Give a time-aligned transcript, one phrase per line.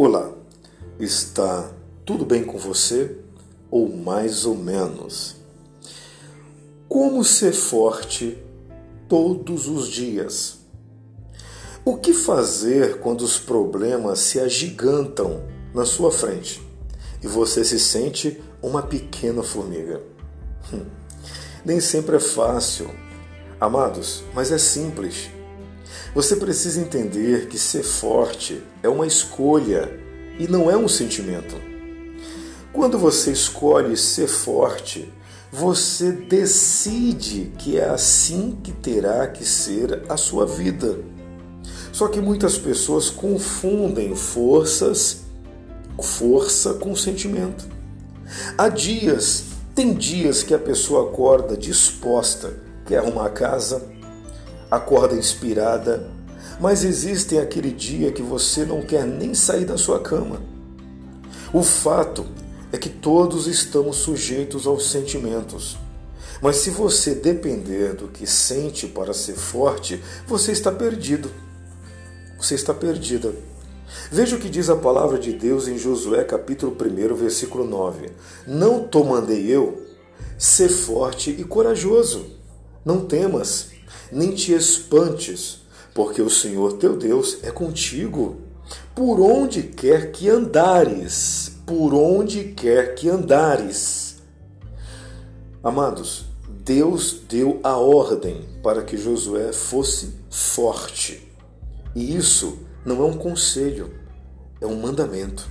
[0.00, 0.30] Olá,
[1.00, 1.72] está
[2.06, 3.16] tudo bem com você?
[3.68, 5.34] Ou mais ou menos?
[6.88, 8.38] Como ser forte
[9.08, 10.58] todos os dias?
[11.84, 15.42] O que fazer quando os problemas se agigantam
[15.74, 16.62] na sua frente
[17.20, 20.00] e você se sente uma pequena formiga?
[20.72, 20.86] Hum,
[21.64, 22.88] nem sempre é fácil,
[23.60, 25.28] amados, mas é simples.
[26.14, 29.90] Você precisa entender que ser forte é uma escolha
[30.38, 31.56] e não é um sentimento.
[32.72, 35.12] Quando você escolhe ser forte,
[35.50, 40.98] você decide que é assim que terá que ser a sua vida.
[41.92, 45.22] Só que muitas pessoas confundem forças,
[46.00, 47.66] força com sentimento.
[48.56, 52.54] Há dias, tem dias que a pessoa acorda disposta,
[52.86, 53.97] quer arrumar a casa,
[54.70, 56.08] acorda inspirada,
[56.60, 60.40] mas existem aquele dia que você não quer nem sair da sua cama.
[61.52, 62.26] O fato
[62.72, 65.78] é que todos estamos sujeitos aos sentimentos.
[66.42, 71.30] Mas se você depender do que sente para ser forte, você está perdido.
[72.38, 73.32] Você está perdida.
[74.12, 78.10] Veja o que diz a palavra de Deus em Josué capítulo 1, versículo 9.
[78.46, 79.82] Não te mandei eu,
[80.36, 82.26] ser forte e corajoso.
[82.84, 83.70] Não temas,
[84.12, 85.60] nem te espantes,
[85.94, 88.36] porque o Senhor teu Deus é contigo.
[88.94, 94.16] Por onde quer que andares, por onde quer que andares.
[95.62, 96.26] Amados,
[96.64, 101.26] Deus deu a ordem para que Josué fosse forte.
[101.94, 103.90] E isso não é um conselho,
[104.60, 105.48] é um mandamento.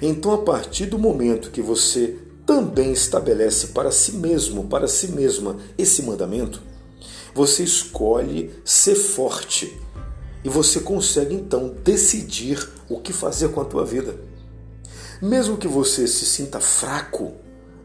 [0.00, 5.56] Então, a partir do momento que você também estabelece para si mesmo, para si mesma,
[5.76, 6.62] esse mandamento,
[7.36, 9.78] você escolhe ser forte
[10.42, 14.16] e você consegue então decidir o que fazer com a tua vida.
[15.20, 17.34] Mesmo que você se sinta fraco,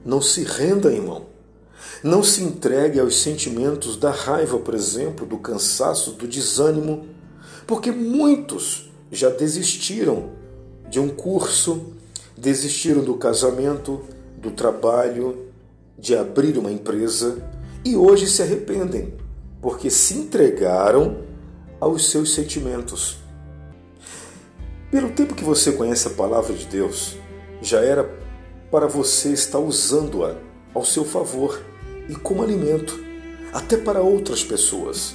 [0.06, 1.26] não se renda, irmão.
[2.02, 7.08] Não se entregue aos sentimentos da raiva, por exemplo, do cansaço, do desânimo,
[7.68, 10.30] porque muitos já desistiram
[10.90, 11.88] de um curso,
[12.38, 14.02] desistiram do casamento,
[14.38, 15.48] do trabalho,
[16.00, 17.38] de abrir uma empresa
[17.84, 19.20] e hoje se arrependem
[19.62, 21.20] porque se entregaram
[21.80, 23.18] aos seus sentimentos.
[24.90, 27.16] Pelo tempo que você conhece a palavra de Deus,
[27.62, 28.04] já era
[28.70, 30.36] para você estar usando-a
[30.74, 31.62] ao seu favor
[32.10, 33.00] e como alimento,
[33.54, 35.14] até para outras pessoas.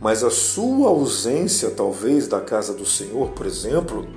[0.00, 4.08] Mas a sua ausência, talvez, da casa do Senhor, por exemplo,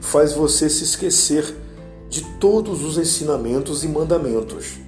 [0.00, 1.54] faz você se esquecer
[2.08, 4.78] de todos os ensinamentos e mandamentos.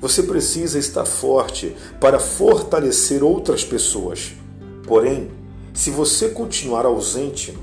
[0.00, 4.32] Você precisa estar forte para fortalecer outras pessoas.
[4.86, 5.30] Porém,
[5.74, 7.56] se você continuar ausente,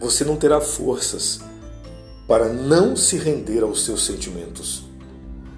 [0.00, 1.40] você não terá forças
[2.26, 4.86] para não se render aos seus sentimentos.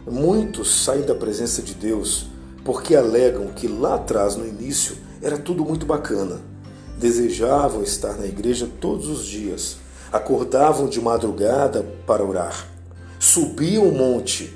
[0.07, 2.27] Muitos saem da presença de Deus
[2.63, 6.41] porque alegam que lá atrás, no início, era tudo muito bacana.
[6.99, 9.79] Desejavam estar na igreja todos os dias,
[10.13, 12.69] acordavam de madrugada para orar,
[13.19, 14.53] subiam o monte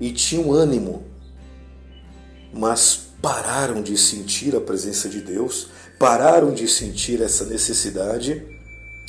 [0.00, 1.04] e tinham ânimo,
[2.52, 5.68] mas pararam de sentir a presença de Deus,
[5.98, 8.42] pararam de sentir essa necessidade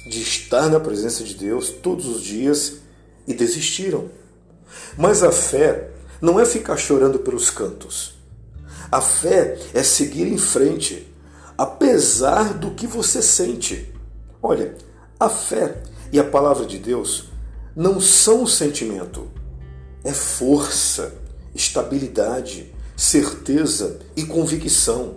[0.10, 2.78] de estar na presença de Deus todos os dias
[3.28, 4.10] e desistiram.
[4.98, 5.90] Mas a fé
[6.22, 8.16] não é ficar chorando pelos cantos.
[8.92, 11.14] A fé é seguir em frente,
[11.58, 13.94] apesar do que você sente.
[14.42, 14.76] Olha,
[15.20, 17.26] a fé e a palavra de Deus
[17.76, 19.30] não são um sentimento,
[20.08, 21.14] é força,
[21.54, 25.16] estabilidade, certeza e convicção.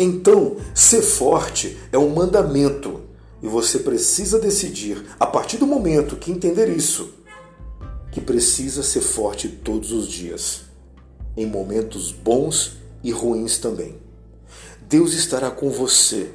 [0.00, 3.02] Então, ser forte é um mandamento
[3.40, 7.14] e você precisa decidir, a partir do momento que entender isso,
[8.10, 10.62] que precisa ser forte todos os dias,
[11.36, 13.96] em momentos bons e ruins também.
[14.88, 16.32] Deus estará com você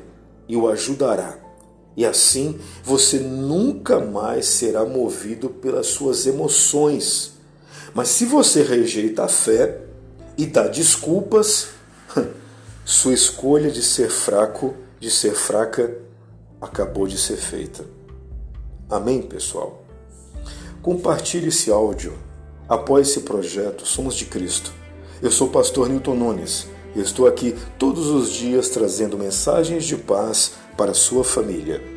[0.47, 1.37] e o ajudará.
[1.97, 7.34] E assim você nunca mais será movido pelas suas emoções
[7.95, 9.79] mas se você rejeita a fé
[10.37, 11.69] e dá desculpas,
[12.83, 15.97] sua escolha de ser fraco, de ser fraca,
[16.59, 17.85] acabou de ser feita.
[18.89, 19.85] Amém, pessoal?
[20.81, 22.13] Compartilhe esse áudio.
[22.67, 24.73] Apoie esse projeto Somos de Cristo.
[25.21, 29.95] Eu sou o pastor Newton Nunes e estou aqui todos os dias trazendo mensagens de
[29.95, 31.94] paz para a sua família.